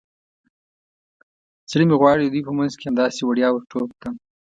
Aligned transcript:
زړه 1.71 1.83
مې 1.87 1.95
غواړي 2.01 2.23
د 2.25 2.29
دوی 2.33 2.43
په 2.47 2.53
منځ 2.59 2.71
کې 2.77 2.87
همداسې 2.89 3.19
وړیا 3.23 3.47
ور 3.51 3.63
ټوپ 3.71 3.89
کړم. 3.99 4.15